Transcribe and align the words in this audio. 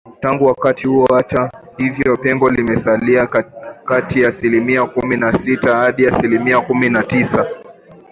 Tangu 0.19 0.45
wakati 0.45 0.87
huo 0.87 1.05
hata 1.13 1.51
hivyo 1.77 2.17
pengo 2.17 2.49
limesalia 2.49 3.27
kati 3.85 4.21
ya 4.21 4.29
asilimia 4.29 4.85
kumi 4.85 5.17
na 5.17 5.33
sita 5.37 5.75
hadi 5.77 6.07
aslimia 6.07 6.61
kumi 6.61 6.89
na 6.89 7.03
tisa 7.03 7.47